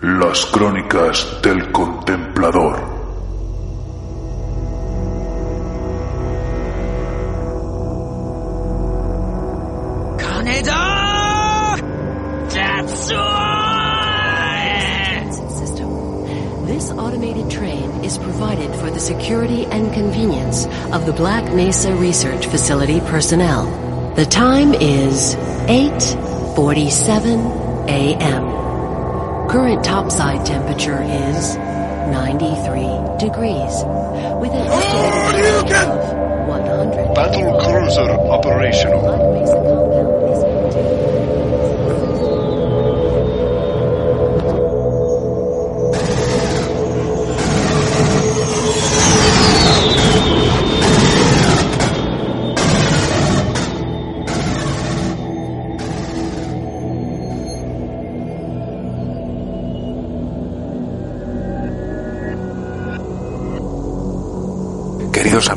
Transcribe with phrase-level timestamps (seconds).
[0.00, 2.78] Las crónicas del contemplador.
[10.18, 11.76] Kaneda!
[15.50, 15.90] system.
[16.66, 22.46] This automated train is provided for the security and convenience of the Black Mesa Research
[22.46, 23.66] Facility personnel.
[24.14, 25.34] The time is
[25.66, 28.47] 8:47 a.m.
[29.48, 33.82] Current topside temperature is 93 degrees
[34.36, 37.14] with an estimated time of 100.
[37.14, 39.67] Battle cruiser operational.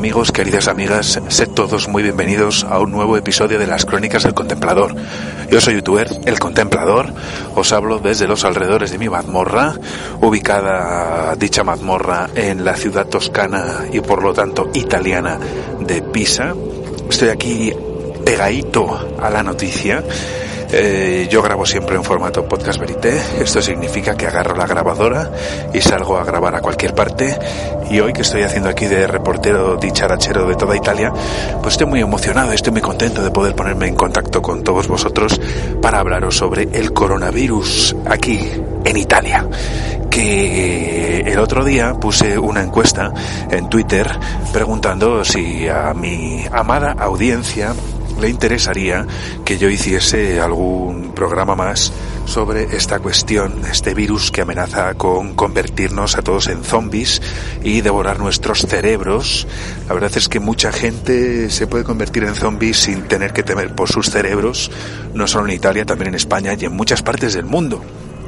[0.02, 4.34] Amigos, queridas amigas, sed todos muy bienvenidos a un nuevo episodio de las Crónicas del
[4.34, 4.96] Contemplador.
[5.52, 7.14] Yo soy youtuber, El Contemplador,
[7.54, 9.76] os hablo desde los alrededores de mi mazmorra,
[10.20, 15.38] ubicada dicha mazmorra en la ciudad toscana y por lo tanto italiana
[15.82, 16.56] de Pisa.
[17.08, 17.72] Estoy aquí
[18.26, 20.04] pegadito a la noticia.
[20.74, 23.20] Eh, yo grabo siempre en formato podcast verité.
[23.40, 25.32] Esto significa que agarro la grabadora
[25.74, 27.38] y salgo a grabar a cualquier parte.
[27.90, 31.12] Y hoy que estoy haciendo aquí de reportero dicharachero de toda Italia,
[31.62, 35.40] pues estoy muy emocionado estoy muy contento de poder ponerme en contacto con todos vosotros
[35.82, 38.40] para hablaros sobre el coronavirus aquí
[38.84, 39.48] en Italia
[40.10, 43.14] que el otro día puse una encuesta
[43.50, 44.10] en Twitter
[44.52, 47.74] preguntando si a mi amada audiencia
[48.22, 49.06] le interesaría
[49.44, 51.92] que yo hiciese algún programa más
[52.26, 57.22] sobre esta cuestión, este virus que amenaza con convertirnos a todos en zombies
[57.64, 59.48] y devorar nuestros cerebros.
[59.88, 63.76] La verdad es que mucha gente se puede convertir en zombies sin tener que temer
[63.76, 64.72] por sus cerebros,
[65.14, 67.82] no solo en Italia, también en España y en muchas partes del mundo.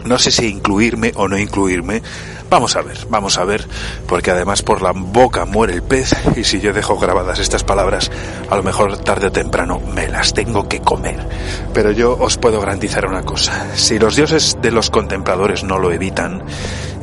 [0.05, 2.01] No sé si incluirme o no incluirme.
[2.49, 3.67] Vamos a ver, vamos a ver,
[4.07, 8.11] porque además por la boca muere el pez y si yo dejo grabadas estas palabras,
[8.47, 11.27] a lo mejor tarde o temprano me las tengo que comer.
[11.73, 15.91] Pero yo os puedo garantizar una cosa, si los dioses de los contempladores no lo
[15.91, 16.43] evitan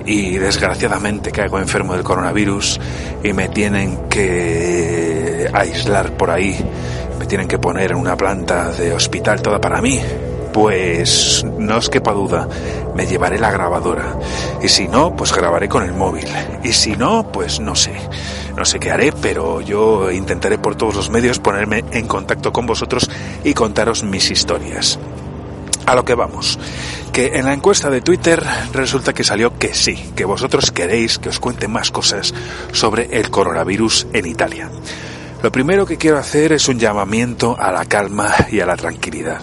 [0.07, 2.81] y desgraciadamente caigo enfermo del coronavirus
[3.25, 6.57] y me tienen que aislar por ahí,
[7.19, 10.01] me tienen que poner en una planta de hospital toda para mí,
[10.53, 12.49] pues no os quepa duda,
[12.95, 14.19] me llevaré la grabadora.
[14.63, 16.27] Y si no, pues grabaré con el móvil.
[16.63, 17.93] Y si no, pues no sé.
[18.57, 22.67] No sé qué haré, pero yo intentaré por todos los medios ponerme en contacto con
[22.67, 23.11] vosotros
[23.45, 24.99] y contaros mis historias.
[25.87, 26.59] A lo que vamos,
[27.13, 31.31] que en la encuesta de Twitter resulta que salió que sí, que vosotros queréis que
[31.31, 32.35] os cuente más cosas
[32.73, 34.71] sobre el coronavirus en Italia.
[35.43, 39.41] Lo primero que quiero hacer es un llamamiento a la calma y a la tranquilidad.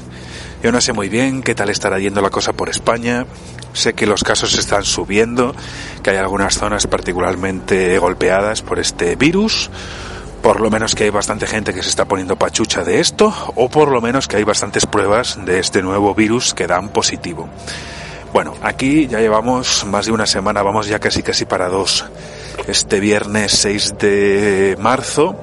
[0.64, 3.26] Yo no sé muy bien qué tal estará yendo la cosa por España.
[3.74, 5.56] Sé que los casos están subiendo,
[6.02, 9.70] que hay algunas zonas particularmente golpeadas por este virus.
[10.42, 13.70] Por lo menos que hay bastante gente que se está poniendo pachucha de esto, o
[13.70, 17.50] por lo menos que hay bastantes pruebas de este nuevo virus que dan positivo.
[18.34, 22.06] Bueno, aquí ya llevamos más de una semana, vamos ya casi casi para dos.
[22.68, 25.36] Este viernes 6 de marzo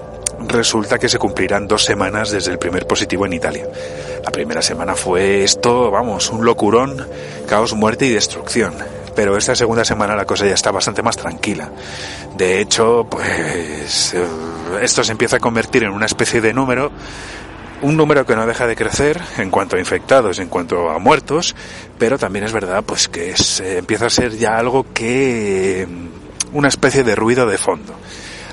[0.49, 3.67] resulta que se cumplirán dos semanas desde el primer positivo en Italia.
[4.25, 7.07] La primera semana fue esto, vamos, un locurón,
[7.47, 8.73] caos, muerte y destrucción.
[9.15, 11.71] Pero esta segunda semana la cosa ya está bastante más tranquila.
[12.35, 14.25] De hecho, pues eh,
[14.81, 16.91] esto se empieza a convertir en una especie de número
[17.83, 21.55] un número que no deja de crecer en cuanto a infectados, en cuanto a muertos,
[21.99, 25.87] pero también es verdad pues que es, empieza a ser ya algo que
[26.55, 27.93] una especie de ruido de fondo.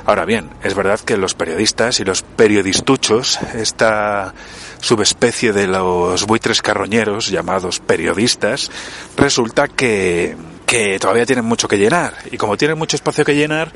[0.06, 4.34] Ahora bien, es verdad que los periodistas y los periodistuchos, esta
[4.80, 8.72] subespecie de los buitres carroñeros llamados periodistas,
[9.16, 10.36] resulta que,
[10.66, 12.16] que todavía tienen mucho que llenar.
[12.32, 13.72] Y como tienen mucho espacio que llenar,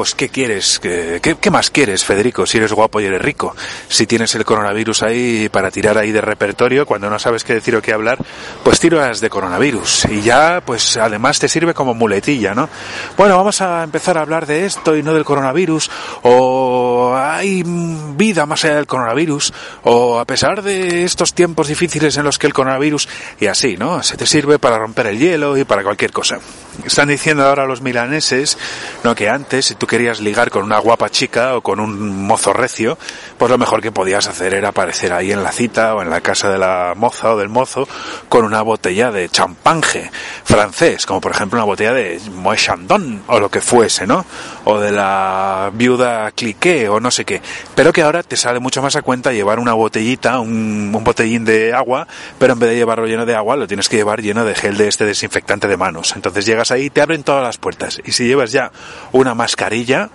[0.00, 0.78] pues ¿qué quieres?
[0.78, 2.46] ¿Qué, qué, más quieres, Federico?
[2.46, 3.54] Si eres guapo y eres rico.
[3.86, 7.76] Si tienes el coronavirus ahí para tirar ahí de repertorio, cuando no sabes qué decir
[7.76, 8.16] o qué hablar,
[8.64, 10.06] pues tiras de coronavirus.
[10.06, 12.70] Y ya, pues además te sirve como muletilla, ¿no?
[13.18, 15.90] Bueno, vamos a empezar a hablar de esto y no del coronavirus.
[16.22, 19.52] O hay vida más allá del coronavirus.
[19.82, 23.06] O a pesar de estos tiempos difíciles en los que el coronavirus...
[23.38, 24.02] Y así, ¿no?
[24.02, 26.38] Se te sirve para romper el hielo y para cualquier cosa.
[26.84, 28.56] Están diciendo ahora los milaneses,
[29.04, 32.52] no que antes, si tú querías ligar con una guapa chica o con un mozo
[32.52, 32.96] recio,
[33.38, 36.20] pues lo mejor que podías hacer era aparecer ahí en la cita o en la
[36.20, 37.86] casa de la moza o del mozo
[38.28, 40.10] con una botella de champanje
[40.44, 44.24] francés, como por ejemplo una botella de Moët Chandon o lo que fuese, ¿no?
[44.64, 47.42] O de la viuda Cliquet o no sé qué.
[47.74, 51.44] Pero que ahora te sale mucho más a cuenta llevar una botellita, un, un botellín
[51.44, 52.06] de agua,
[52.38, 54.76] pero en vez de llevarlo lleno de agua, lo tienes que llevar lleno de gel
[54.76, 56.14] de este desinfectante de manos.
[56.16, 58.00] Entonces llegas ahí te abren todas las puertas.
[58.04, 58.70] Y si llevas ya
[59.12, 60.10] una mascarilla,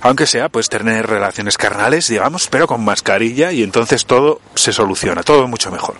[0.00, 5.22] aunque sea, pues tener relaciones carnales, digamos, pero con mascarilla y entonces todo se soluciona,
[5.22, 5.96] todo mucho mejor.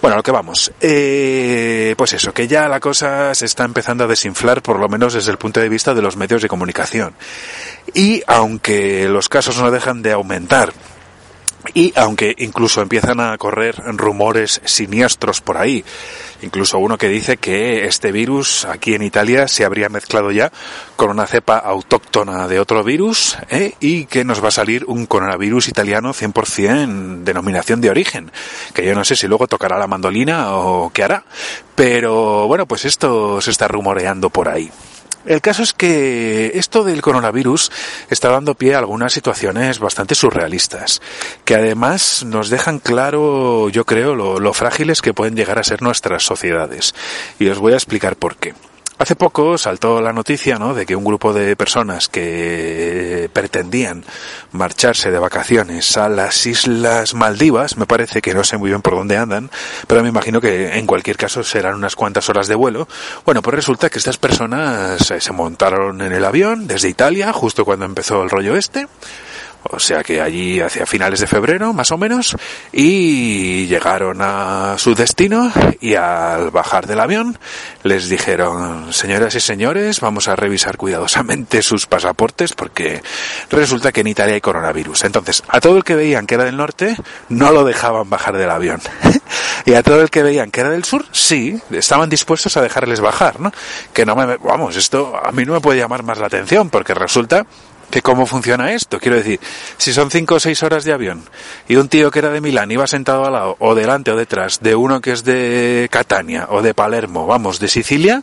[0.00, 0.72] Bueno, lo que vamos.
[0.80, 5.12] Eh, pues eso, que ya la cosa se está empezando a desinflar, por lo menos
[5.12, 7.14] desde el punto de vista de los medios de comunicación.
[7.92, 10.72] Y aunque los casos no dejan de aumentar,
[11.74, 15.84] y aunque incluso empiezan a correr rumores siniestros por ahí,
[16.42, 20.50] incluso uno que dice que este virus aquí en Italia se habría mezclado ya
[20.96, 23.74] con una cepa autóctona de otro virus ¿eh?
[23.80, 28.30] y que nos va a salir un coronavirus italiano 100% denominación de origen,
[28.74, 31.24] que yo no sé si luego tocará la mandolina o qué hará,
[31.74, 34.70] pero bueno, pues esto se está rumoreando por ahí.
[35.26, 37.70] El caso es que esto del coronavirus
[38.08, 41.02] está dando pie a algunas situaciones bastante surrealistas,
[41.44, 45.82] que además nos dejan claro, yo creo, lo, lo frágiles que pueden llegar a ser
[45.82, 46.94] nuestras sociedades.
[47.38, 48.54] Y os voy a explicar por qué.
[49.00, 50.74] Hace poco saltó la noticia, ¿no?
[50.74, 54.04] De que un grupo de personas que pretendían
[54.52, 58.96] marcharse de vacaciones a las Islas Maldivas, me parece que no sé muy bien por
[58.96, 59.50] dónde andan,
[59.86, 62.88] pero me imagino que en cualquier caso serán unas cuantas horas de vuelo.
[63.24, 67.86] Bueno, pues resulta que estas personas se montaron en el avión desde Italia, justo cuando
[67.86, 68.86] empezó el rollo este,
[69.62, 72.36] o sea que allí hacia finales de febrero, más o menos,
[72.72, 77.38] y llegaron a su destino y al bajar del avión
[77.82, 83.02] les dijeron, señoras y señores, vamos a revisar cuidadosamente sus pasaportes porque
[83.50, 85.04] resulta que en Italia hay coronavirus.
[85.04, 86.96] Entonces, a todo el que veían que era del norte,
[87.28, 88.80] no lo dejaban bajar del avión.
[89.64, 93.00] y a todo el que veían que era del sur, sí, estaban dispuestos a dejarles
[93.00, 93.52] bajar, ¿no?
[93.92, 96.94] Que no me, vamos, esto a mí no me puede llamar más la atención porque
[96.94, 97.46] resulta
[97.90, 98.98] que cómo funciona esto.
[98.98, 99.40] Quiero decir,
[99.76, 101.24] si son cinco o seis horas de avión
[101.68, 104.60] y un tío que era de Milán iba sentado al lado, o delante o detrás,
[104.60, 108.22] de uno que es de Catania o de Palermo, vamos, de Sicilia,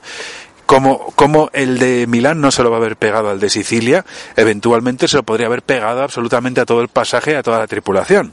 [0.65, 4.05] como, como el de Milán no se lo va a haber pegado al de Sicilia,
[4.35, 8.31] eventualmente se lo podría haber pegado absolutamente a todo el pasaje, a toda la tripulación.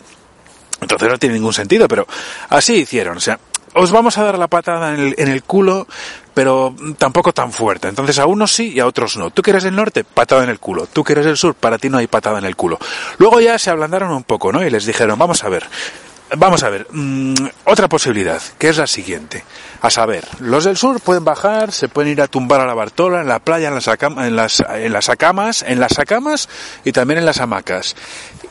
[0.80, 2.06] Entonces no tiene ningún sentido, pero
[2.48, 3.16] así hicieron.
[3.16, 3.38] O sea,
[3.74, 5.86] os vamos a dar la patada en el, en el culo,
[6.32, 7.88] pero tampoco tan fuerte.
[7.88, 9.30] Entonces a unos sí y a otros no.
[9.30, 10.86] Tú que eres del norte, patada en el culo.
[10.86, 12.78] Tú que eres del sur, para ti no hay patada en el culo.
[13.18, 14.64] Luego ya se ablandaron un poco, ¿no?
[14.64, 15.64] Y les dijeron, vamos a ver.
[16.36, 17.34] Vamos a ver, mmm,
[17.64, 19.44] otra posibilidad, que es la siguiente.
[19.82, 23.20] A saber, los del sur pueden bajar, se pueden ir a tumbar a la Bartola,
[23.20, 26.48] en la playa, en las, en las, en las acamas, en las acamas
[26.82, 27.94] y también en las hamacas.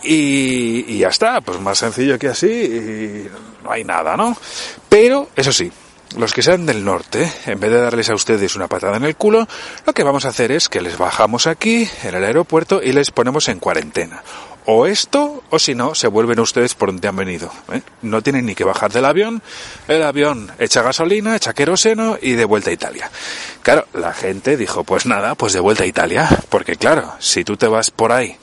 [0.03, 3.27] Y, ya está, pues más sencillo que así,
[3.63, 4.37] no hay nada, ¿no?
[4.87, 5.71] Pero, eso sí,
[6.15, 9.15] los que sean del norte, en vez de darles a ustedes una patada en el
[9.15, 9.47] culo,
[9.85, 13.09] lo que vamos a hacer es que les bajamos aquí, en el aeropuerto, y les
[13.09, 14.21] ponemos en cuarentena.
[14.65, 17.51] O esto, o si no, se vuelven ustedes por donde han venido.
[17.71, 17.81] ¿eh?
[18.01, 19.41] No tienen ni que bajar del avión,
[19.87, 23.11] el avión echa gasolina, echa queroseno y de vuelta a Italia.
[23.61, 27.57] Claro, la gente dijo, pues nada, pues de vuelta a Italia, porque claro, si tú
[27.57, 28.37] te vas por ahí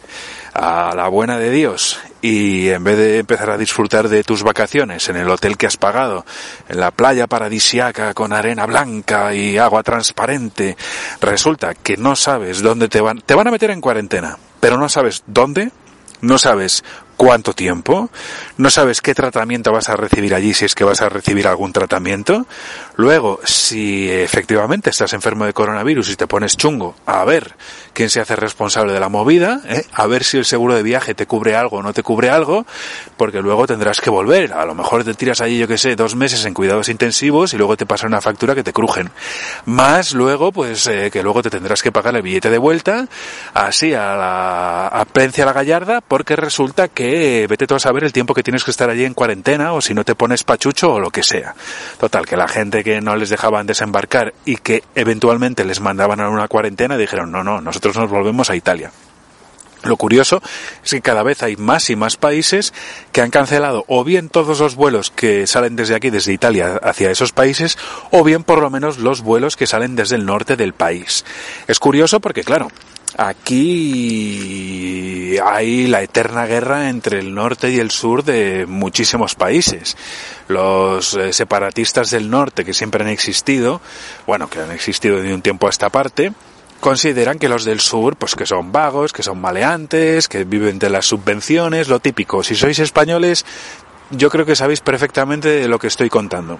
[0.54, 5.08] a la buena de Dios y en vez de empezar a disfrutar de tus vacaciones
[5.08, 6.24] en el hotel que has pagado,
[6.68, 10.76] en la playa paradisiaca con arena blanca y agua transparente,
[11.20, 14.88] resulta que no sabes dónde te van, te van a meter en cuarentena, pero no
[14.88, 15.70] sabes dónde,
[16.20, 16.84] no sabes
[17.20, 18.08] cuánto tiempo,
[18.56, 21.70] no sabes qué tratamiento vas a recibir allí, si es que vas a recibir algún
[21.70, 22.46] tratamiento.
[22.96, 27.56] Luego, si efectivamente estás enfermo de coronavirus y te pones chungo, a ver
[27.92, 29.84] quién se hace responsable de la movida, ¿eh?
[29.92, 32.64] a ver si el seguro de viaje te cubre algo o no te cubre algo,
[33.18, 34.54] porque luego tendrás que volver.
[34.54, 37.58] A lo mejor te tiras allí, yo que sé, dos meses en cuidados intensivos y
[37.58, 39.10] luego te pasa una factura que te crujen.
[39.66, 43.08] Más luego, pues, eh, que luego te tendrás que pagar el billete de vuelta,
[43.52, 47.09] así a la, a la Gallarda, porque resulta que
[47.48, 49.94] vete tú a saber el tiempo que tienes que estar allí en cuarentena o si
[49.94, 51.54] no te pones pachucho o lo que sea.
[51.98, 56.28] Total, que la gente que no les dejaban desembarcar y que eventualmente les mandaban a
[56.28, 58.92] una cuarentena dijeron, no, no, nosotros nos volvemos a Italia.
[59.82, 60.42] Lo curioso
[60.84, 62.74] es que cada vez hay más y más países
[63.12, 67.10] que han cancelado o bien todos los vuelos que salen desde aquí, desde Italia, hacia
[67.10, 67.78] esos países,
[68.10, 71.24] o bien por lo menos los vuelos que salen desde el norte del país.
[71.66, 72.68] Es curioso porque, claro,
[73.20, 74.56] aquí
[75.44, 79.98] hay la eterna guerra entre el norte y el sur de muchísimos países.
[80.48, 83.82] Los eh, separatistas del norte que siempre han existido,
[84.26, 86.32] bueno, que han existido de un tiempo a esta parte,
[86.80, 90.88] consideran que los del sur, pues que son vagos, que son maleantes, que viven de
[90.88, 92.42] las subvenciones, lo típico.
[92.42, 93.44] Si sois españoles,
[94.10, 96.58] yo creo que sabéis perfectamente de lo que estoy contando.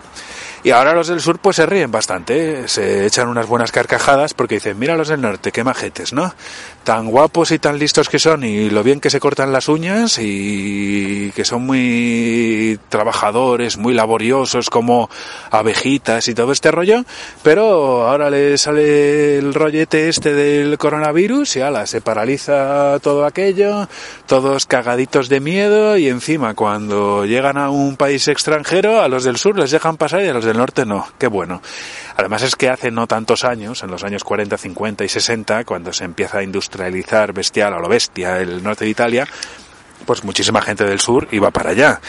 [0.63, 2.69] Y ahora los del sur pues se ríen bastante, ¿eh?
[2.69, 6.35] se echan unas buenas carcajadas porque dicen, mira los del norte, qué majetes, ¿no?
[6.85, 10.19] Tan guapos y tan listos que son y lo bien que se cortan las uñas
[10.21, 15.09] y que son muy trabajadores, muy laboriosos como
[15.51, 17.05] abejitas y todo este rollo,
[17.43, 23.89] pero ahora le sale el rollete este del coronavirus y ala, se paraliza todo aquello,
[24.27, 29.39] todos cagaditos de miedo y encima cuando llegan a un país extranjero a los del
[29.39, 31.63] sur les dejan pasar y a los del norte no, qué bueno.
[32.17, 35.93] Además es que hace no tantos años, en los años 40, 50 y 60, cuando
[35.93, 39.27] se empieza a industrializar bestial a lo bestia el norte de Italia,
[40.07, 42.01] pues muchísima gente del sur iba para allá.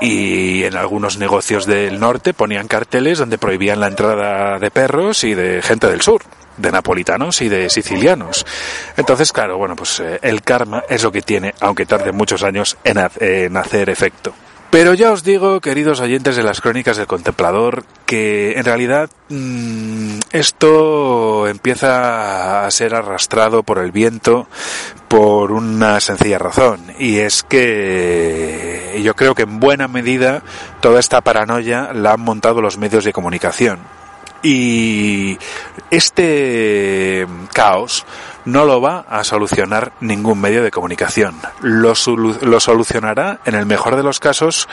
[0.00, 5.34] Y en algunos negocios del norte ponían carteles donde prohibían la entrada de perros y
[5.34, 6.22] de gente del sur
[6.56, 8.44] de napolitanos y de sicilianos.
[8.96, 12.76] Entonces, claro, bueno, pues eh, el karma es lo que tiene, aunque tarde muchos años
[12.84, 14.34] en, en hacer efecto.
[14.70, 20.20] Pero ya os digo, queridos oyentes de las crónicas del contemplador, que en realidad mmm,
[20.30, 24.46] esto empieza a ser arrastrado por el viento
[25.08, 30.44] por una sencilla razón, y es que yo creo que en buena medida
[30.80, 33.80] toda esta paranoia la han montado los medios de comunicación.
[34.42, 35.36] Y
[35.90, 38.06] este caos
[38.44, 41.36] no lo va a solucionar ningún medio de comunicación.
[41.60, 41.94] Lo,
[42.42, 44.68] lo, solucionará, en el mejor de los casos,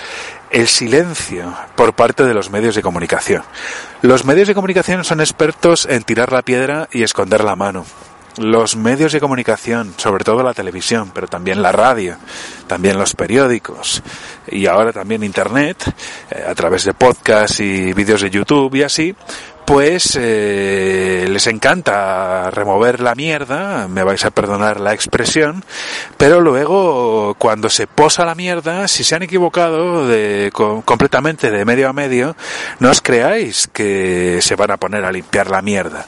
[0.50, 3.44] el silencio por parte de los medios de comunicación.
[4.02, 7.86] Los medios de comunicación son expertos en tirar la piedra y esconder la mano.
[8.38, 12.18] Los medios de comunicación, sobre todo la televisión, pero también la radio,
[12.68, 14.04] también los periódicos
[14.48, 15.92] y ahora también Internet,
[16.30, 19.16] eh, a través de podcasts y vídeos de YouTube y así,
[19.68, 25.66] pues eh, les encanta remover la mierda, me vais a perdonar la expresión,
[26.16, 31.90] pero luego cuando se posa la mierda, si se han equivocado de, completamente de medio
[31.90, 32.38] a medio,
[32.80, 36.08] no os creáis que se van a poner a limpiar la mierda,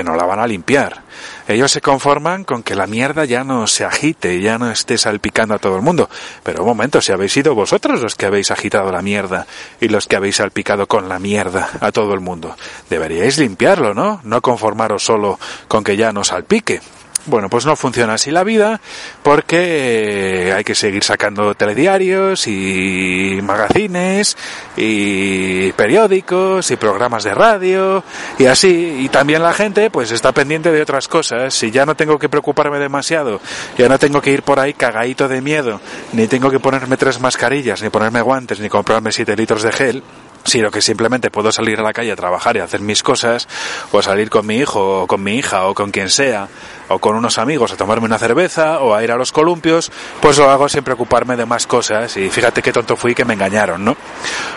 [0.00, 1.02] porque no la van a limpiar.
[1.46, 5.54] Ellos se conforman con que la mierda ya no se agite, ya no esté salpicando
[5.54, 6.08] a todo el mundo.
[6.42, 9.46] Pero un momento, si habéis sido vosotros los que habéis agitado la mierda
[9.78, 12.56] y los que habéis salpicado con la mierda a todo el mundo,
[12.88, 14.20] deberíais limpiarlo, ¿no?
[14.24, 15.38] No conformaros solo
[15.68, 16.80] con que ya no salpique.
[17.26, 18.80] Bueno, pues no funciona así la vida
[19.22, 24.36] porque hay que seguir sacando telediarios y magazines
[24.76, 28.02] y periódicos y programas de radio
[28.38, 28.96] y así.
[29.00, 31.52] Y también la gente pues está pendiente de otras cosas.
[31.52, 33.40] Si ya no tengo que preocuparme demasiado,
[33.76, 35.80] ya no tengo que ir por ahí cagadito de miedo,
[36.12, 40.02] ni tengo que ponerme tres mascarillas, ni ponerme guantes, ni comprarme siete litros de gel,
[40.44, 43.48] sino que simplemente puedo salir a la calle a trabajar y hacer mis cosas,
[43.92, 46.48] o salir con mi hijo, o con mi hija, o con quien sea,
[46.90, 50.38] o con unos amigos a tomarme una cerveza, o a ir a los columpios, pues
[50.38, 53.84] lo hago sin preocuparme de más cosas, y fíjate qué tonto fui que me engañaron,
[53.84, 53.96] ¿no?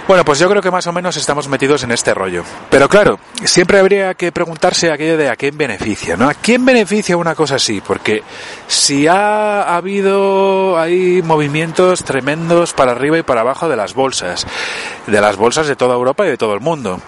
[0.07, 2.43] Bueno, pues yo creo que más o menos estamos metidos en este rollo.
[2.69, 6.27] Pero claro, siempre habría que preguntarse aquello de a quién beneficia, ¿no?
[6.27, 7.81] ¿A quién beneficia una cosa así?
[7.85, 8.23] Porque
[8.67, 14.45] si ha habido ahí movimientos tremendos para arriba y para abajo de las bolsas,
[15.07, 16.99] de las bolsas de toda Europa y de todo el mundo.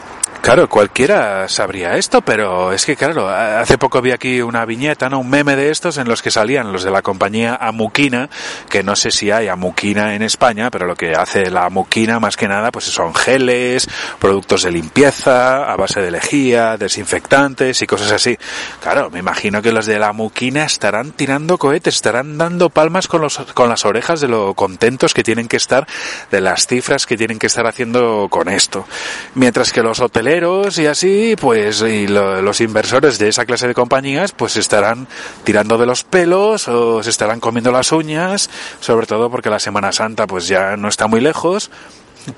[0.45, 5.17] Claro, cualquiera sabría esto, pero es que claro, hace poco vi aquí una viñeta, ¿no?
[5.21, 8.29] Un meme de estos en los que salían los de la compañía Amuquina,
[8.69, 12.37] que no sé si hay Amuquina en España, pero lo que hace la Amuquina más
[12.37, 18.11] que nada, pues son geles, productos de limpieza, a base de lejía, desinfectantes y cosas
[18.11, 18.37] así.
[18.83, 23.21] Claro, me imagino que los de la Amuquina estarán tirando cohetes, estarán dando palmas con
[23.21, 25.87] los, con las orejas de lo contentos que tienen que estar,
[26.29, 28.85] de las cifras que tienen que estar haciendo con esto.
[29.33, 33.73] Mientras que los hoteleros y así, pues, y lo, los inversores de esa clase de
[33.73, 35.07] compañías, pues estarán
[35.45, 38.49] tirando de los pelos o se estarán comiendo las uñas,
[38.81, 41.71] sobre todo porque la Semana Santa, pues ya no está muy lejos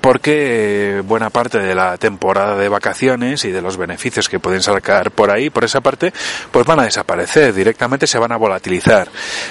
[0.00, 5.10] porque buena parte de la temporada de vacaciones y de los beneficios que pueden sacar
[5.10, 6.12] por ahí, por esa parte,
[6.52, 9.08] pues van a desaparecer, directamente se van a volatilizar.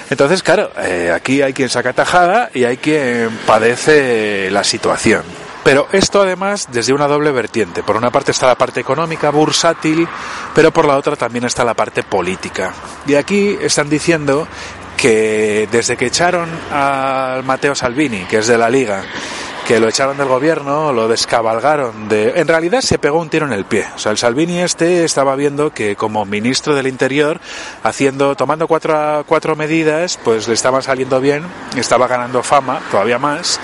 [0.10, 5.47] Entonces, claro, eh, aquí hay quien saca tajada y hay quien padece la situación.
[5.68, 7.84] Pero esto además desde una doble vertiente.
[7.84, 10.08] Por una parte está la parte económica, bursátil,
[10.56, 12.74] pero por la otra también está la parte política.
[13.06, 14.48] Y aquí están diciendo
[14.96, 19.04] que desde que echaron al Mateo Salvini, que es de la Liga,
[19.68, 22.40] que lo echaron del gobierno, lo descabalgaron de...
[22.40, 23.86] En realidad se pegó un tiro en el pie.
[23.94, 27.42] O sea, el Salvini este estaba viendo que como ministro del Interior,
[27.84, 31.44] haciendo, tomando cuatro, cuatro medidas, pues le estaban saliendo bien,
[31.76, 33.60] estaba ganando fama, todavía más,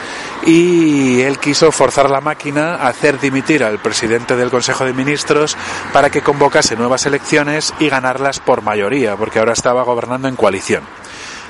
[0.45, 5.57] y él quiso forzar la máquina a hacer dimitir al presidente del Consejo de Ministros
[5.91, 10.83] para que convocase nuevas elecciones y ganarlas por mayoría, porque ahora estaba gobernando en coalición.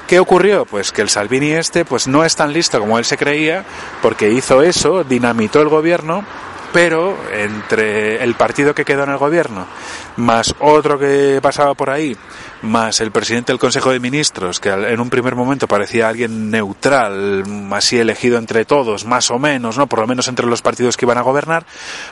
[0.08, 0.66] ¿Qué ocurrió?
[0.66, 3.66] Pues que el Salvini este pues no es tan listo como él se creía,
[4.02, 6.24] porque hizo eso, dinamitó el gobierno,
[6.74, 9.68] pero entre el partido que quedó en el gobierno
[10.18, 12.16] más otro que pasaba por ahí,
[12.62, 17.44] más el presidente del Consejo de Ministros, que en un primer momento parecía alguien neutral,
[17.72, 19.88] así elegido entre todos, más o menos, ¿no?
[19.88, 21.66] Por lo menos entre los partidos que iban a gobernar,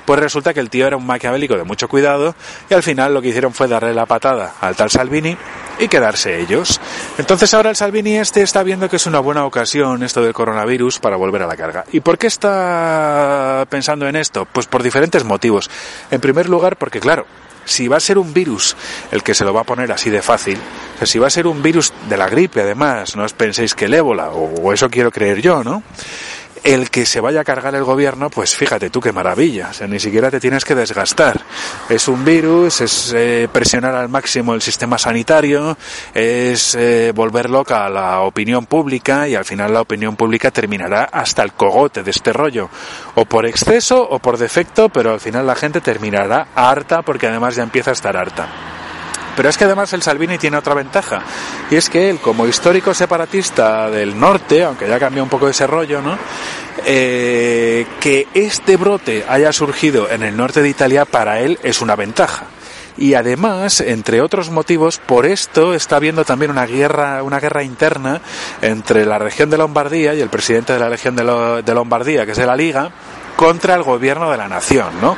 [0.06, 2.36] pues resulta que el tío era un maquiavélico de mucho cuidado
[2.70, 5.38] y al final lo que hicieron fue darle la patada al tal Salvini
[5.80, 6.80] y quedarse ellos.
[7.18, 11.00] Entonces ahora el Salvini este está viendo que es una buena ocasión esto del coronavirus
[11.00, 11.86] para volver a la carga.
[11.92, 13.41] ¿Y por qué está
[13.72, 14.46] pensando en esto?
[14.46, 15.72] Pues por diferentes motivos.
[16.12, 17.26] En primer lugar, porque claro,
[17.66, 18.76] si va a ser un virus
[19.12, 20.60] el que se lo va a poner así de fácil,
[21.04, 23.94] si va a ser un virus de la gripe además, no os penséis que el
[23.94, 25.82] ébola, o eso quiero creer yo, ¿no?
[26.64, 29.88] El que se vaya a cargar el gobierno, pues fíjate tú qué maravilla, o sea,
[29.88, 31.42] ni siquiera te tienes que desgastar.
[31.90, 35.78] Es un virus, es eh, presionar al máximo el sistema sanitario,
[36.14, 41.04] es eh, volver loca a la opinión pública y al final la opinión pública terminará
[41.06, 42.70] hasta el cogote de este rollo,
[43.16, 47.56] o por exceso o por defecto, pero al final la gente terminará harta porque además
[47.56, 48.81] ya empieza a estar harta.
[49.42, 51.24] Pero es que además el Salvini tiene otra ventaja,
[51.72, 55.66] y es que él, como histórico separatista del norte, aunque ya cambió un poco ese
[55.66, 56.16] rollo, ¿no?
[56.86, 61.96] Eh, que este brote haya surgido en el norte de Italia para él es una
[61.96, 62.46] ventaja
[62.98, 68.22] y además, entre otros motivos, por esto está habiendo también una guerra, una guerra interna
[68.62, 72.34] entre la región de Lombardía y el presidente de la región de, de Lombardía, que
[72.34, 72.92] es de la Liga,
[73.42, 75.18] contra el gobierno de la nación, ¿no?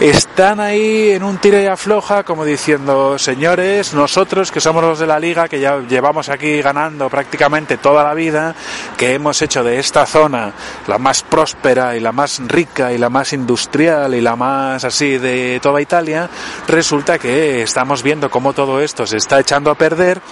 [0.00, 5.06] Están ahí en un tire y afloja como diciendo, señores, nosotros que somos los de
[5.06, 8.54] la liga, que ya llevamos aquí ganando prácticamente toda la vida,
[8.96, 10.54] que hemos hecho de esta zona
[10.86, 15.18] la más próspera y la más rica y la más industrial y la más así
[15.18, 16.30] de toda Italia,
[16.68, 20.22] resulta que estamos viendo cómo todo esto se está echando a perder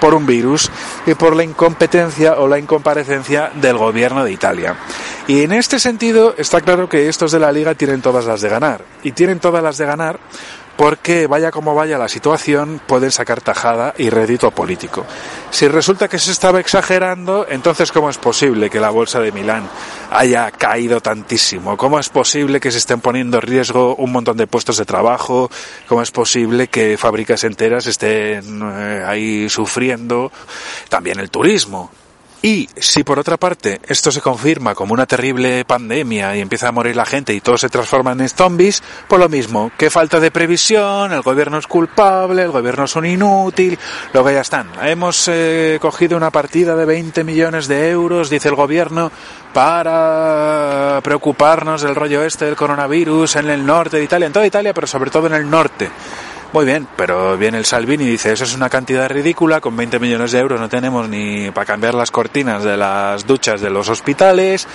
[0.00, 0.70] por un virus
[1.06, 4.76] y por la incompetencia o la incomparecencia del gobierno de Italia.
[5.26, 8.48] Y en este sentido está claro que estos de la liga tienen todas las de
[8.48, 8.82] ganar.
[9.02, 10.20] Y tienen todas las de ganar
[10.76, 15.06] porque vaya como vaya la situación, pueden sacar tajada y rédito político.
[15.50, 19.68] Si resulta que se estaba exagerando, entonces ¿cómo es posible que la bolsa de Milán
[20.10, 21.76] haya caído tantísimo?
[21.76, 25.50] ¿Cómo es posible que se estén poniendo en riesgo un montón de puestos de trabajo?
[25.88, 30.30] ¿Cómo es posible que fábricas enteras estén eh, ahí sufriendo?
[30.88, 31.90] También el turismo.
[32.46, 36.70] Y si por otra parte esto se confirma como una terrible pandemia y empieza a
[36.70, 40.30] morir la gente y todos se transforman en zombies, pues lo mismo, que falta de
[40.30, 43.76] previsión, el gobierno es culpable, el gobierno es un inútil,
[44.12, 44.70] luego ya están.
[44.80, 49.10] Hemos eh, cogido una partida de 20 millones de euros, dice el gobierno,
[49.52, 54.72] para preocuparnos del rollo este del coronavirus en el norte de Italia, en toda Italia,
[54.72, 55.90] pero sobre todo en el norte.
[56.52, 59.98] Muy bien, pero viene el Salvini y dice, eso es una cantidad ridícula, con 20
[59.98, 63.88] millones de euros no tenemos ni para cambiar las cortinas de las duchas de los
[63.88, 64.66] hospitales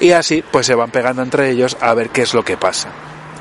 [0.00, 2.88] y así pues se van pegando entre ellos a ver qué es lo que pasa.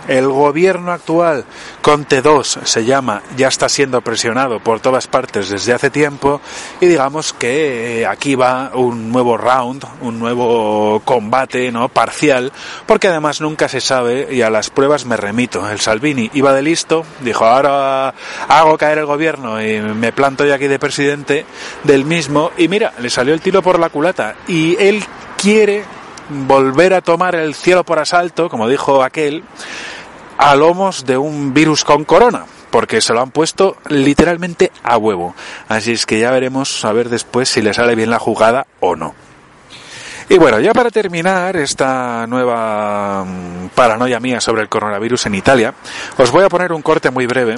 [0.07, 1.45] El gobierno actual,
[1.81, 6.39] Conte 2 se llama, ya está siendo presionado por todas partes desde hace tiempo
[6.79, 11.89] y digamos que eh, aquí va un nuevo round, un nuevo combate, ¿no?
[11.89, 12.51] parcial,
[12.85, 15.69] porque además nunca se sabe y a las pruebas me remito.
[15.69, 18.13] El Salvini iba de listo, dijo, "Ahora
[18.47, 21.45] hago caer el gobierno y me planto yo aquí de presidente
[21.83, 25.03] del mismo" y mira, le salió el tiro por la culata y él
[25.37, 25.83] quiere
[26.29, 29.43] volver a tomar el cielo por asalto, como dijo aquel,
[30.37, 35.35] a lomos de un virus con corona, porque se lo han puesto literalmente a huevo.
[35.67, 38.95] Así es que ya veremos a ver después si le sale bien la jugada o
[38.95, 39.15] no.
[40.29, 45.73] Y bueno, ya para terminar esta nueva mm, paranoia mía sobre el coronavirus en Italia,
[46.17, 47.57] os voy a poner un corte muy breve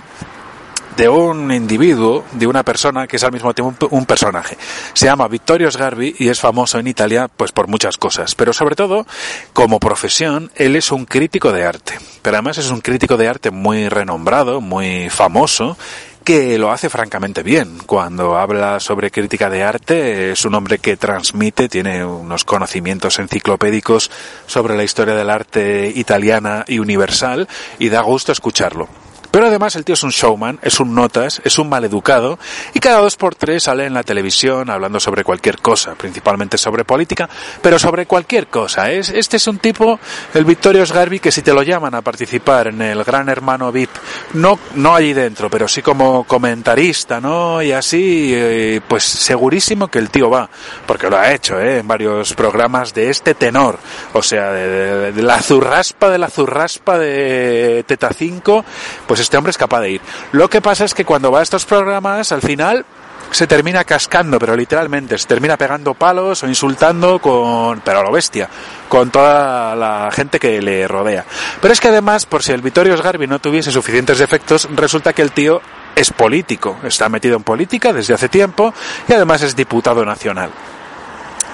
[1.00, 4.58] de un individuo, de una persona que es al mismo tiempo un personaje.
[4.92, 8.76] Se llama Vittorio Sgarbi y es famoso en Italia pues por muchas cosas, pero sobre
[8.76, 9.08] todo
[9.54, 11.94] como profesión él es un crítico de arte.
[12.22, 15.78] Pero además es un crítico de arte muy renombrado, muy famoso
[16.26, 17.78] que lo hace francamente bien.
[17.86, 24.12] Cuando habla sobre crítica de arte, es un hombre que transmite, tiene unos conocimientos enciclopédicos
[24.48, 27.48] sobre la historia del arte italiana y universal
[27.80, 28.90] y da gusto escucharlo.
[29.32, 32.40] Pero además el tío es un showman, es un notas, es un maleducado
[32.74, 36.84] y cada dos por tres sale en la televisión hablando sobre cualquier cosa, principalmente sobre
[36.84, 37.30] política,
[37.62, 38.92] pero sobre cualquier cosa.
[38.92, 40.00] Es, este es un tipo,
[40.34, 43.92] el Victorio Sgarbi, que si te lo llaman a participar en el Gran Hermano VIP,
[44.34, 47.62] no, no allí dentro, pero sí como comentarista, ¿no?
[47.62, 50.50] Y así, eh, pues segurísimo que el tío va,
[50.88, 51.80] porque lo ha hecho, ¿eh?
[51.80, 53.78] En varios programas de este tenor,
[54.14, 58.66] o sea, de, de la zurraspa de la zurraspa de Teta 5,
[59.08, 60.02] pues este hombre es capaz de ir.
[60.32, 62.86] Lo que pasa es que cuando va a estos programas, al final
[63.32, 68.12] se termina cascando, pero literalmente, se termina pegando palos o insultando con, pero a lo
[68.12, 68.50] bestia,
[68.88, 71.26] con toda la gente que le rodea.
[71.62, 75.22] Pero es que además, por si el Vittorio Sgarbi no tuviese suficientes defectos, resulta que
[75.22, 75.62] el tío
[75.96, 78.74] es político, está metido en política desde hace tiempo
[79.08, 80.50] y además es diputado nacional.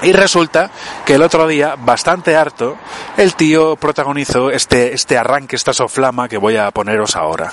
[0.02, 0.70] Y resulta
[1.06, 2.78] que el otro día, bastante harto,
[3.18, 7.52] el tío protagonizó este, este arranque, esta soflama que voy a poneros ahora.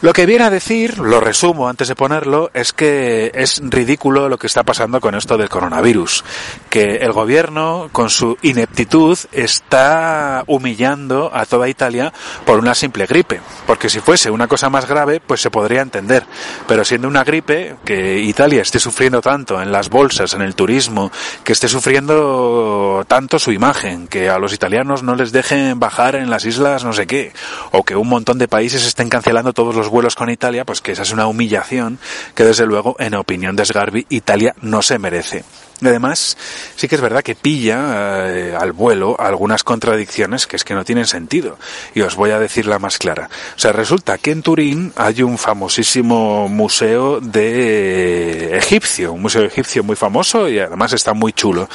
[0.00, 4.38] Lo que viene a decir, lo resumo antes de ponerlo, es que es ridículo lo
[4.38, 6.22] que está pasando con esto del coronavirus.
[6.70, 12.12] Que el gobierno, con su ineptitud, está humillando a toda Italia
[12.46, 13.40] por una simple gripe.
[13.66, 16.24] Porque si fuese una cosa más grave, pues se podría entender.
[16.68, 21.10] Pero siendo una gripe, que Italia esté sufriendo tanto en las bolsas, en el turismo,
[21.42, 26.30] que esté sufriendo tanto su imagen, que a los italianos no les dejen bajar en
[26.30, 27.32] las islas no sé qué,
[27.72, 30.92] o que un montón de países estén cancelando todos los vuelos con Italia, pues que
[30.92, 31.98] esa es una humillación
[32.34, 35.44] que desde luego, en opinión de Sgarbi, Italia no se merece.
[35.82, 36.36] Además,
[36.76, 40.84] sí que es verdad que pilla eh, al vuelo algunas contradicciones que es que no
[40.84, 41.58] tienen sentido.
[41.94, 43.28] Y os voy a decir la más clara.
[43.56, 49.84] O sea, resulta que en Turín hay un famosísimo museo de egipcio, un museo egipcio
[49.84, 51.68] muy famoso y además está muy chulo.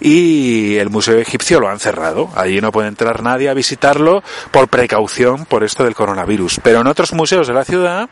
[0.00, 2.30] Y el museo egipcio lo han cerrado.
[2.36, 6.60] Allí no puede entrar nadie a visitarlo por precaución por esto del coronavirus.
[6.62, 8.08] Pero en otros museos de la ciudad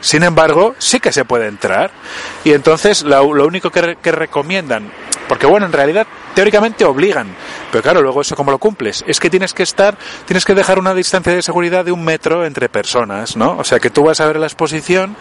[0.00, 1.90] sin embargo, sí que se puede entrar.
[2.44, 4.90] Y entonces lo, lo único que, que recomiendan,
[5.28, 7.28] porque bueno, en realidad teóricamente obligan,
[7.72, 10.78] pero claro, luego eso cómo lo cumples, es que tienes que estar, tienes que dejar
[10.78, 13.56] una distancia de seguridad de un metro entre personas, ¿no?
[13.58, 15.16] O sea que tú vas a ver la exposición,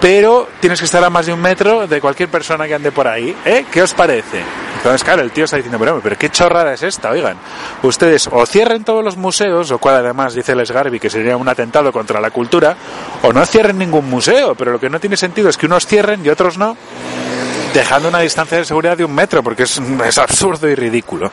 [0.00, 3.08] pero tienes que estar a más de un metro de cualquier persona que ande por
[3.08, 3.64] ahí, ¿eh?
[3.70, 4.42] ¿Qué os parece?
[4.78, 7.36] Entonces, claro, el tío está diciendo, pero, pero qué chorrada es esta, oigan.
[7.82, 11.48] Ustedes o cierren todos los museos, lo cual además dice Les Garbi que sería un
[11.48, 12.76] atentado contra la cultura,
[13.22, 16.24] o no cierren ningún museo, pero lo que no tiene sentido es que unos cierren
[16.24, 16.76] y otros no,
[17.74, 21.30] dejando una distancia de seguridad de un metro, porque es, es absurdo y ridículo.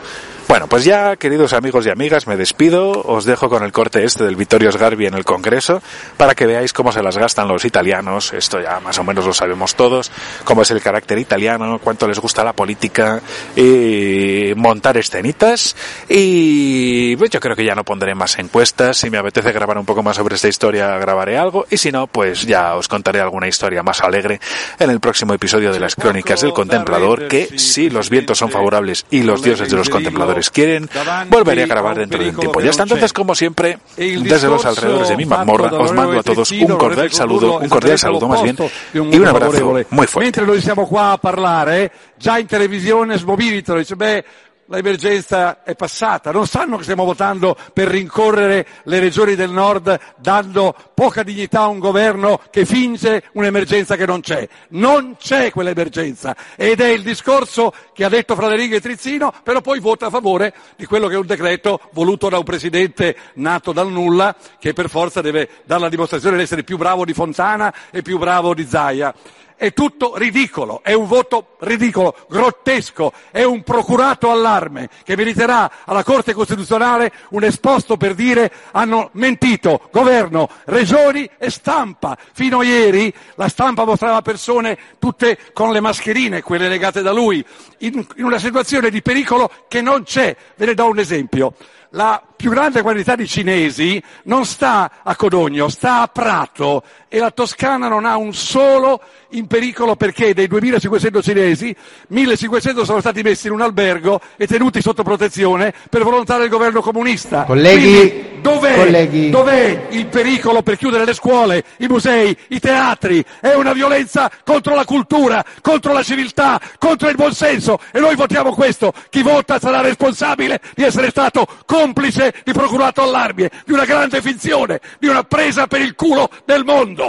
[0.48, 3.02] Bueno, pues ya, queridos amigos y amigas, me despido.
[3.02, 5.82] Os dejo con el corte este del Vittorio Sgarbi en el Congreso
[6.16, 8.32] para que veáis cómo se las gastan los italianos.
[8.32, 10.12] Esto ya más o menos lo sabemos todos.
[10.44, 13.20] Cómo es el carácter italiano, cuánto les gusta la política
[13.56, 15.74] y montar escenitas.
[16.08, 18.98] Y pues yo creo que ya no pondré más encuestas.
[18.98, 21.66] Si me apetece grabar un poco más sobre esta historia, grabaré algo.
[21.70, 24.40] Y si no, pues ya os contaré alguna historia más alegre
[24.78, 27.26] en el próximo episodio de las Crónicas del Contemplador.
[27.26, 30.88] Que si los vientos son favorables y los dioses de los contempladores quieren,
[31.28, 32.60] volveré a grabar dentro de un tiempo.
[32.60, 36.50] Ya está entonces, como siempre, desde los alrededores de mi mazmorra, os mando a todos
[36.52, 38.56] un cordial saludo, un cordial saludo más bien,
[38.94, 40.26] y un abrazo muy fuerte.
[40.26, 44.24] Mentre noi siamo qua a parlare, eh, già in televisione smobilitano, dice beh,
[44.68, 50.74] l'emergenza è passata, non sanno che stiamo votando per rincorrere le regioni del nord dando
[50.94, 54.48] poca dignità a un governo che finge un'emergenza che non c'è.
[54.70, 59.60] Non c'è quell'emergenza ed è il discorso che ha detto fra le righe Trizzino, però
[59.60, 63.72] poi vota a favore di quello che è un decreto voluto da un presidente nato
[63.72, 67.72] dal nulla che per forza deve dare la dimostrazione di essere più bravo di Fontana
[67.90, 69.14] e più bravo di Zaia.
[69.58, 76.04] È tutto ridicolo, è un voto ridicolo, grottesco, è un procurato allarme che meriterà alla
[76.04, 82.18] Corte Costituzionale un esposto per dire hanno mentito governo, regioni e stampa.
[82.34, 87.42] Fino a ieri la stampa mostrava persone tutte con le mascherine, quelle legate da lui,
[87.78, 90.36] in, in una situazione di pericolo che non c'è.
[90.56, 91.54] Ve ne do un esempio.
[91.90, 96.82] La più grande quantità di cinesi non sta a Codogno, sta a Prato
[97.16, 99.00] e la Toscana non ha un solo
[99.30, 101.74] in pericolo perché dei 2500 cinesi
[102.08, 106.82] 1500 sono stati messi in un albergo e tenuti sotto protezione per volontà del governo
[106.82, 107.44] comunista.
[107.44, 109.30] Colleghi, Quindi, dov'è, colleghi.
[109.30, 113.24] dov'è il pericolo per chiudere le scuole, i musei, i teatri?
[113.40, 118.52] È una violenza contro la cultura, contro la civiltà, contro il buonsenso e noi votiamo
[118.52, 118.92] questo.
[119.08, 124.80] Chi vota sarà responsabile di essere stato complice di procurato allarme, di una grande finzione,
[124.98, 127.04] di una presa per il culo del mondo.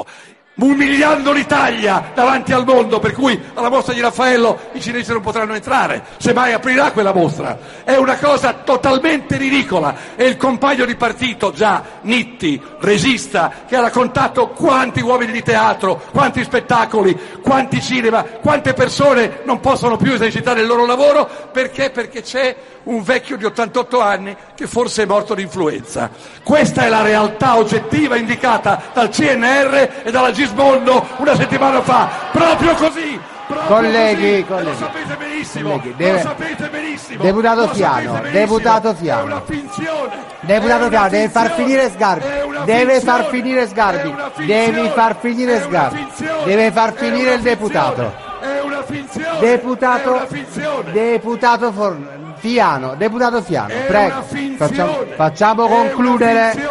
[0.59, 5.53] Umiliando l'Italia davanti al mondo, per cui alla mostra di Raffaello i cinesi non potranno
[5.53, 7.57] entrare, se mai aprirà quella mostra.
[7.83, 13.81] È una cosa totalmente ridicola e il compagno di partito, già Nitti, regista, che ha
[13.81, 20.61] raccontato quanti uomini di teatro, quanti spettacoli, quanti cinema, quante persone non possono più esercitare
[20.61, 21.91] il loro lavoro, perché?
[21.91, 22.55] Perché c'è
[22.87, 26.09] un vecchio di 88 anni che forse è morto di influenza.
[26.43, 32.73] Questa è la realtà oggettiva indicata dal CNR e dalla Gismondo una settimana fa, proprio
[32.75, 33.19] così.
[33.47, 34.45] proprio Colleghi, così.
[34.45, 34.69] colleghi.
[34.69, 37.23] Lo sapete benissimo, Colleghi, deve- lo sapete benissimo.
[37.23, 39.23] Deputato Fiano, deputato È Fiano.
[39.25, 40.15] una finzione.
[40.41, 42.25] Deputato È una Fiano, deve far finire Sgarbi.
[42.25, 44.15] È Deve far finire Sgarbi.
[44.35, 44.43] È.
[44.45, 46.07] Devi far finire È Sgarbi.
[46.45, 48.25] Deve far È finire il deputato.
[48.39, 49.37] È una finzione.
[49.37, 50.91] È Deputato, una finzione.
[50.91, 51.97] deputato For-
[52.37, 54.21] Fiano, deputato Fiano, È prego,
[54.57, 56.69] facciamo, facciamo concludere,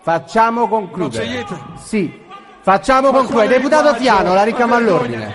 [0.00, 1.44] facciamo concludere.
[1.76, 2.22] Sì,
[2.60, 3.48] facciamo Ma concludere.
[3.56, 3.94] Deputato?
[3.94, 5.34] Fiano, la richiamo all'ordine.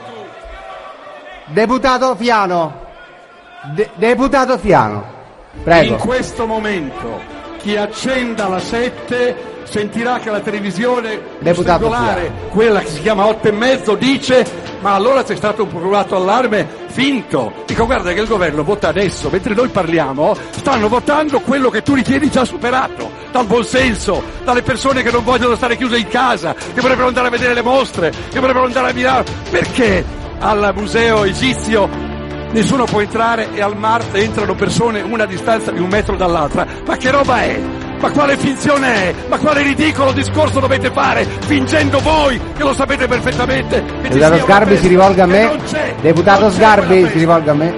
[1.45, 2.87] Deputato Fiano,
[3.73, 5.03] De- deputato Fiano,
[5.53, 5.95] In prego.
[5.97, 7.19] questo momento
[7.61, 13.47] chi accenda la 7 sentirà che la televisione Deputato singolare, quella che si chiama 8
[13.47, 17.63] e mezzo, dice ma allora c'è stato un procurato allarme finto.
[17.65, 21.93] Dico guarda che il governo vota adesso, mentre noi parliamo, stanno votando quello che tu
[21.93, 26.81] ritieni già superato, dal buonsenso, dalle persone che non vogliono stare chiuse in casa, che
[26.81, 29.23] vorrebbero andare a vedere le mostre, che vorrebbero andare a Milano.
[29.49, 30.03] Perché
[30.39, 32.08] al museo egizio
[32.51, 36.65] nessuno può entrare e al Mar entrano persone una distanza di un metro dall'altra.
[36.85, 37.59] Ma che roba è?
[37.99, 39.13] Ma quale finzione è?
[39.27, 43.83] Ma quale ridicolo discorso dovete fare fingendo voi che lo sapete perfettamente?
[44.01, 45.59] Deputato Sgarbi si rivolga a me.
[46.01, 47.73] Deputato Sgarbi si rivolga a me.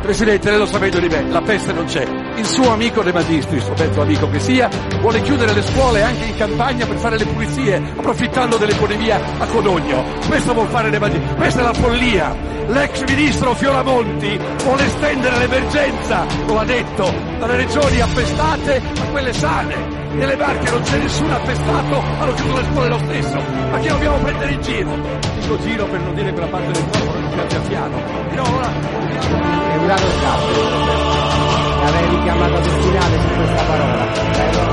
[0.00, 2.21] Presidente, lei lo sa meglio di me, la peste non c'è.
[2.36, 4.68] Il suo amico De Magistris, o mezzo amico che sia,
[5.00, 10.04] vuole chiudere le scuole anche in campagna per fare le pulizie, approfittando dell'epidemia a Codogno.
[10.26, 12.34] Questo vuol fare De Magistris, questa è la follia.
[12.68, 20.00] L'ex ministro Fioramonti vuole estendere l'emergenza, lo ha detto, dalle regioni appestate a quelle sane.
[20.12, 23.42] Nelle Marche non c'è nessun appestato, hanno chiuso le scuole lo stesso.
[23.70, 24.90] Ma che dobbiamo prendere in giro?
[25.40, 27.96] Dico giro per non dire quella parte del corpo che mi piace a fiano.
[28.30, 28.72] E no, ora,
[29.72, 31.21] Deputato Sgarbi,
[31.82, 34.04] L'avrei richiamata sul finale su questa parola.
[34.30, 34.72] Prego.